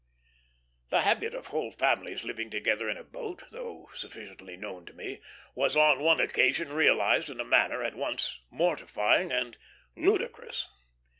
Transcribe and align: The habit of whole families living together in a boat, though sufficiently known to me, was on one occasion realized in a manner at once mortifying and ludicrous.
The 0.89 1.01
habit 1.01 1.35
of 1.35 1.45
whole 1.49 1.69
families 1.71 2.23
living 2.23 2.49
together 2.49 2.89
in 2.89 2.97
a 2.97 3.03
boat, 3.03 3.43
though 3.51 3.87
sufficiently 3.93 4.57
known 4.57 4.83
to 4.87 4.93
me, 4.93 5.21
was 5.53 5.77
on 5.77 5.99
one 5.99 6.19
occasion 6.19 6.73
realized 6.73 7.29
in 7.29 7.39
a 7.39 7.45
manner 7.45 7.83
at 7.83 7.93
once 7.93 8.39
mortifying 8.49 9.31
and 9.31 9.57
ludicrous. 9.95 10.67